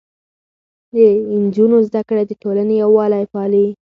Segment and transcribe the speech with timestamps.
[0.93, 0.95] د
[1.43, 3.67] نجونو زده کړه د ټولنې يووالی پالي.